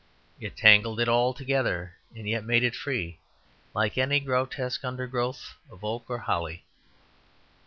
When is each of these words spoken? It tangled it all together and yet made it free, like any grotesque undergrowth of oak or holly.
It 0.39 0.57
tangled 0.57 0.99
it 0.99 1.07
all 1.07 1.31
together 1.31 1.93
and 2.15 2.27
yet 2.27 2.43
made 2.43 2.63
it 2.63 2.73
free, 2.75 3.19
like 3.75 3.99
any 3.99 4.19
grotesque 4.19 4.83
undergrowth 4.83 5.53
of 5.69 5.83
oak 5.85 6.05
or 6.09 6.17
holly. 6.17 6.65